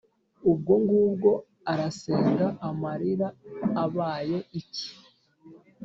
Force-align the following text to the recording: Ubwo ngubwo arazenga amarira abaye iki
Ubwo 0.51 0.73
ngubwo 0.81 1.31
arazenga 1.71 2.47
amarira 2.69 3.27
abaye 3.83 4.37
iki 4.59 4.89